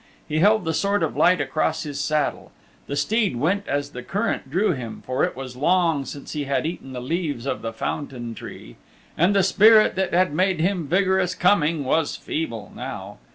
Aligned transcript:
He 0.27 0.39
held 0.39 0.65
the 0.65 0.73
Sword 0.73 1.03
of 1.03 1.15
Light 1.15 1.39
across 1.39 1.83
his 1.83 1.99
saddle. 1.99 2.51
The 2.87 2.95
Steed 2.95 3.35
went 3.35 3.67
as 3.67 3.91
the 3.91 4.01
current 4.01 4.49
drew 4.49 4.71
him, 4.71 5.03
for 5.05 5.23
it 5.23 5.35
was 5.35 5.55
long 5.55 6.05
since 6.05 6.31
he 6.33 6.45
had 6.45 6.65
eaten 6.65 6.93
the 6.93 6.99
leaves 7.01 7.45
of 7.45 7.61
the 7.61 7.71
Fountain 7.71 8.33
Tree, 8.33 8.77
and 9.15 9.35
the 9.35 9.43
spirit 9.43 9.93
that 9.97 10.11
had 10.11 10.33
made 10.33 10.59
him 10.59 10.87
vigorous 10.87 11.35
coming 11.35 11.83
was 11.83 12.15
feeble 12.15 12.71
now. 12.75 13.19